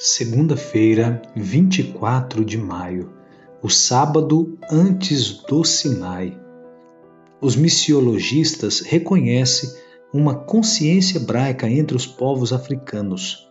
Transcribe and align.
Segunda-feira, 0.00 1.20
24 1.34 2.44
de 2.44 2.56
maio, 2.56 3.12
o 3.60 3.68
sábado 3.68 4.56
antes 4.70 5.42
do 5.42 5.64
Sinai. 5.64 6.40
Os 7.40 7.56
missiologistas 7.56 8.78
reconhecem 8.78 9.68
uma 10.14 10.36
consciência 10.36 11.18
hebraica 11.18 11.68
entre 11.68 11.96
os 11.96 12.06
povos 12.06 12.52
africanos. 12.52 13.50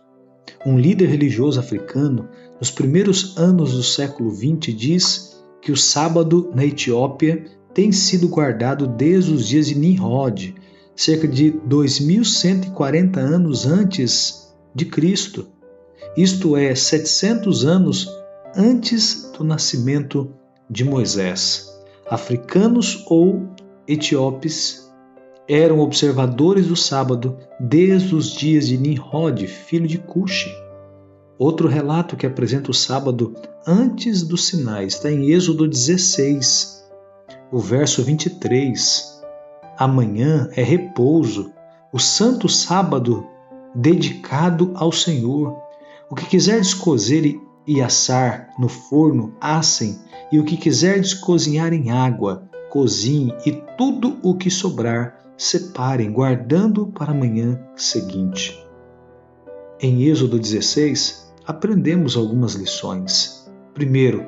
Um 0.64 0.78
líder 0.78 1.10
religioso 1.10 1.60
africano, 1.60 2.30
nos 2.58 2.70
primeiros 2.70 3.36
anos 3.36 3.74
do 3.74 3.82
século 3.82 4.34
XX, 4.34 4.74
diz 4.74 5.42
que 5.60 5.70
o 5.70 5.76
sábado 5.76 6.50
na 6.54 6.64
Etiópia 6.64 7.44
tem 7.74 7.92
sido 7.92 8.26
guardado 8.26 8.86
desde 8.86 9.34
os 9.34 9.46
dias 9.46 9.66
de 9.66 9.78
Nimrod, 9.78 10.54
cerca 10.96 11.28
de 11.28 11.50
2140 11.50 13.20
anos 13.20 13.66
antes 13.66 14.50
de 14.74 14.86
Cristo 14.86 15.46
isto 16.16 16.56
é, 16.56 16.74
700 16.74 17.64
anos 17.64 18.08
antes 18.56 19.30
do 19.36 19.44
nascimento 19.44 20.32
de 20.68 20.84
Moisés. 20.84 21.68
Africanos 22.08 23.04
ou 23.06 23.48
etíopes 23.86 24.88
eram 25.48 25.80
observadores 25.80 26.66
do 26.66 26.76
sábado 26.76 27.38
desde 27.58 28.14
os 28.14 28.30
dias 28.30 28.66
de 28.66 28.76
Nimrod, 28.76 29.46
filho 29.46 29.86
de 29.86 29.98
Cuxi. 29.98 30.50
Outro 31.38 31.68
relato 31.68 32.16
que 32.16 32.26
apresenta 32.26 32.70
o 32.70 32.74
sábado 32.74 33.34
antes 33.66 34.22
do 34.22 34.36
Sinai 34.36 34.86
está 34.86 35.10
em 35.10 35.30
Êxodo 35.30 35.66
16, 35.66 36.84
o 37.50 37.58
verso 37.58 38.02
23. 38.02 39.22
Amanhã 39.78 40.50
é 40.56 40.62
repouso, 40.62 41.52
o 41.92 41.98
santo 41.98 42.48
sábado 42.48 43.26
dedicado 43.74 44.72
ao 44.74 44.90
Senhor. 44.90 45.56
O 46.10 46.14
que 46.14 46.24
quiserdes 46.24 46.72
cozer 46.72 47.38
e 47.66 47.82
assar 47.82 48.48
no 48.58 48.66
forno, 48.66 49.34
assem, 49.38 49.98
e 50.32 50.38
o 50.38 50.44
que 50.44 50.56
quiserdes 50.56 51.12
cozinhar 51.12 51.74
em 51.74 51.90
água, 51.90 52.48
cozinhe, 52.70 53.34
e 53.44 53.52
tudo 53.76 54.18
o 54.22 54.34
que 54.34 54.50
sobrar, 54.50 55.18
separem, 55.36 56.10
guardando 56.10 56.86
para 56.86 57.12
a 57.12 57.14
manhã 57.14 57.62
seguinte. 57.76 58.58
Em 59.78 60.04
Êxodo 60.04 60.38
16, 60.38 61.30
aprendemos 61.46 62.16
algumas 62.16 62.54
lições. 62.54 63.46
Primeiro, 63.74 64.26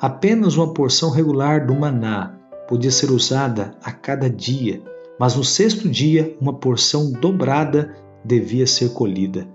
apenas 0.00 0.56
uma 0.56 0.74
porção 0.74 1.10
regular 1.10 1.64
do 1.64 1.76
maná 1.76 2.36
podia 2.68 2.90
ser 2.90 3.12
usada 3.12 3.76
a 3.84 3.92
cada 3.92 4.28
dia, 4.28 4.82
mas 5.18 5.36
no 5.36 5.44
sexto 5.44 5.88
dia, 5.88 6.36
uma 6.40 6.58
porção 6.58 7.12
dobrada 7.12 7.94
devia 8.24 8.66
ser 8.66 8.92
colhida. 8.92 9.46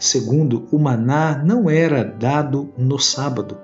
Segundo, 0.00 0.66
o 0.72 0.78
maná 0.78 1.42
não 1.44 1.68
era 1.68 2.02
dado 2.02 2.72
no 2.78 2.98
sábado. 2.98 3.58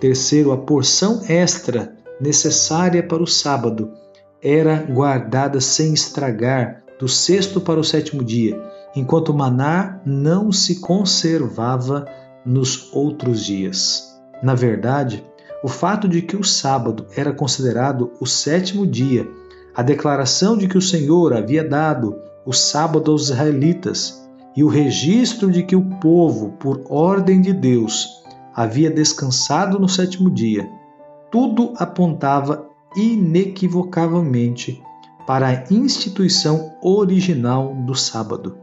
Terceiro, 0.00 0.50
a 0.50 0.58
porção 0.58 1.22
extra 1.28 1.94
necessária 2.20 3.00
para 3.06 3.22
o 3.22 3.26
sábado 3.26 3.92
era 4.42 4.82
guardada 4.82 5.60
sem 5.60 5.94
estragar 5.94 6.82
do 6.98 7.06
sexto 7.06 7.60
para 7.60 7.78
o 7.78 7.84
sétimo 7.84 8.24
dia, 8.24 8.60
enquanto 8.96 9.28
o 9.28 9.36
maná 9.36 10.00
não 10.04 10.50
se 10.50 10.80
conservava 10.80 12.04
nos 12.44 12.92
outros 12.92 13.44
dias. 13.44 14.20
Na 14.42 14.56
verdade, 14.56 15.24
o 15.62 15.68
fato 15.68 16.08
de 16.08 16.20
que 16.20 16.36
o 16.36 16.42
sábado 16.42 17.06
era 17.14 17.32
considerado 17.32 18.10
o 18.20 18.26
sétimo 18.26 18.84
dia, 18.84 19.28
a 19.72 19.82
declaração 19.82 20.56
de 20.56 20.66
que 20.66 20.76
o 20.76 20.82
Senhor 20.82 21.32
havia 21.32 21.62
dado 21.62 22.18
o 22.44 22.52
sábado 22.52 23.12
aos 23.12 23.30
israelitas 23.30 24.20
e 24.56 24.64
o 24.64 24.68
registro 24.68 25.50
de 25.50 25.62
que 25.62 25.76
o 25.76 25.84
povo, 26.00 26.50
por 26.58 26.82
ordem 26.88 27.40
de 27.40 27.52
Deus, 27.52 28.08
havia 28.54 28.90
descansado 28.90 29.78
no 29.78 29.88
sétimo 29.88 30.30
dia, 30.30 30.68
tudo 31.30 31.72
apontava 31.76 32.68
inequivocavelmente 32.96 34.82
para 35.26 35.48
a 35.48 35.64
instituição 35.72 36.74
original 36.82 37.74
do 37.86 37.94
sábado. 37.94 38.58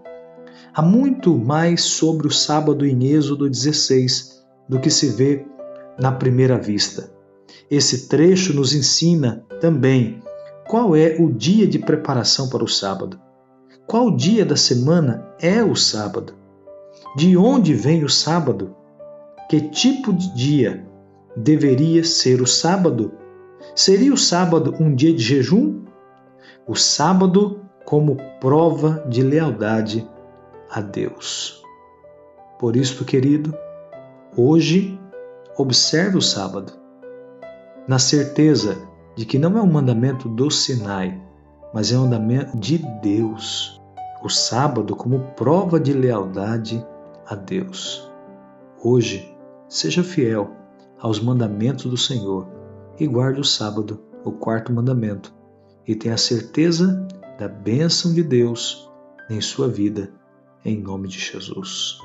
Há 0.73 0.81
muito 0.81 1.37
mais 1.37 1.83
sobre 1.83 2.27
o 2.27 2.31
sábado 2.31 2.85
em 2.85 3.05
Êxodo 3.05 3.49
16 3.49 4.43
do 4.67 4.79
que 4.79 4.89
se 4.89 5.09
vê 5.09 5.45
na 5.97 6.11
primeira 6.11 6.57
vista. 6.57 7.09
Esse 7.71 8.07
trecho 8.07 8.53
nos 8.53 8.73
ensina 8.73 9.45
também 9.59 10.21
qual 10.67 10.95
é 10.95 11.15
o 11.19 11.31
dia 11.31 11.65
de 11.65 11.79
preparação 11.79 12.49
para 12.49 12.63
o 12.63 12.67
sábado. 12.67 13.19
Qual 13.87 14.11
dia 14.11 14.45
da 14.45 14.57
semana 14.57 15.25
é 15.39 15.63
o 15.63 15.73
sábado? 15.73 16.33
De 17.15 17.37
onde 17.37 17.73
vem 17.73 18.03
o 18.03 18.09
sábado? 18.09 18.75
Que 19.49 19.61
tipo 19.61 20.11
de 20.11 20.35
dia 20.35 20.85
deveria 21.37 22.03
ser 22.03 22.41
o 22.41 22.45
sábado? 22.45 23.13
Seria 23.73 24.13
o 24.13 24.17
sábado 24.17 24.75
um 24.77 24.93
dia 24.93 25.13
de 25.13 25.23
jejum? 25.23 25.85
O 26.67 26.75
sábado 26.75 27.61
como 27.85 28.17
prova 28.41 29.05
de 29.07 29.23
lealdade 29.23 30.05
a 30.69 30.81
Deus. 30.81 31.63
Por 32.59 32.75
isso, 32.75 33.05
querido, 33.05 33.57
hoje 34.35 34.99
observe 35.57 36.17
o 36.17 36.21
sábado, 36.21 36.73
na 37.87 37.99
certeza 37.99 38.77
de 39.15 39.25
que 39.25 39.39
não 39.39 39.57
é 39.57 39.61
um 39.61 39.71
mandamento 39.71 40.27
do 40.27 40.51
Sinai, 40.51 41.17
mas 41.73 41.91
é 41.91 41.97
um 41.97 42.01
mandamento 42.01 42.57
de 42.57 42.79
Deus. 43.01 43.76
O 44.21 44.29
sábado 44.29 44.95
como 44.95 45.19
prova 45.35 45.79
de 45.79 45.93
lealdade 45.93 46.85
a 47.25 47.35
Deus. 47.35 48.11
Hoje, 48.83 49.35
seja 49.69 50.03
fiel 50.03 50.51
aos 50.99 51.19
mandamentos 51.19 51.85
do 51.85 51.97
Senhor 51.97 52.47
e 52.99 53.05
guarde 53.05 53.39
o 53.39 53.43
sábado, 53.43 54.01
o 54.23 54.31
quarto 54.31 54.73
mandamento, 54.73 55.33
e 55.87 55.95
tenha 55.95 56.17
certeza 56.17 57.07
da 57.37 57.47
bênção 57.47 58.13
de 58.13 58.23
Deus 58.23 58.89
em 59.29 59.39
sua 59.39 59.67
vida, 59.67 60.11
em 60.65 60.81
nome 60.81 61.07
de 61.07 61.19
Jesus. 61.19 61.99